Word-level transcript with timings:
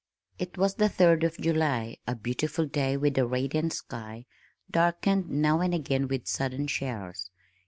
It 0.39 0.57
was 0.57 0.73
the 0.73 0.89
third 0.89 1.23
of 1.23 1.37
July, 1.37 1.97
a 2.07 2.15
beautiful 2.15 2.65
day 2.65 2.97
with 2.97 3.19
a 3.19 3.27
radiant 3.27 3.73
sky, 3.73 4.25
darkened 4.71 5.29
now 5.29 5.59
and 5.61 5.75
again 5.75 6.07
with 6.07 6.25
sudden 6.27 6.65
showers. 6.65 7.29